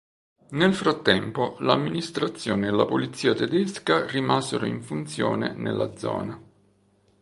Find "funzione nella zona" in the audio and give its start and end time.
4.81-6.41